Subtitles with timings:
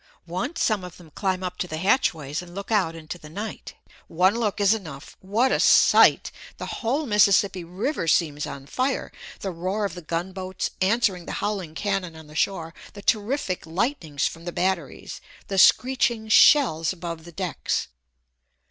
[0.25, 3.75] Once some of them climb up to the hatchways and look out into the night.
[4.07, 5.15] One look is enough!
[5.19, 6.31] What a sight!
[6.57, 9.11] The whole Mississippi River seems on fire,
[9.41, 14.25] the roar of the gunboats answering the howling cannon on the shore, the terrific lightnings
[14.25, 17.87] from the batteries, the screeching shells above the decks.